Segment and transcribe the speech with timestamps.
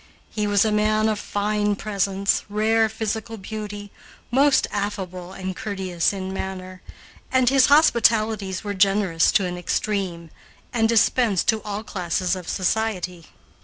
[0.31, 3.91] He was a man of fine presence, rare physical beauty,
[4.31, 6.81] most affable and courteous in manner,
[7.31, 10.31] and his hospitalities were generous to an extreme,
[10.73, 13.27] and dispensed to all classes of society.